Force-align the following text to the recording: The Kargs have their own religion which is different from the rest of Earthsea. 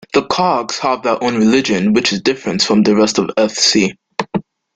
The 0.15 0.23
Kargs 0.23 0.79
have 0.79 1.03
their 1.03 1.23
own 1.23 1.35
religion 1.37 1.93
which 1.93 2.11
is 2.11 2.21
different 2.23 2.63
from 2.63 2.81
the 2.81 2.95
rest 2.95 3.19
of 3.19 3.27
Earthsea. 3.37 3.95